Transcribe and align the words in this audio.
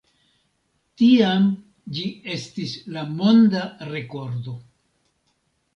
Tiam 1.01 1.45
ĝi 1.99 2.07
estis 2.37 2.75
la 2.97 3.05
monda 3.21 3.63
rekordo. 3.95 4.61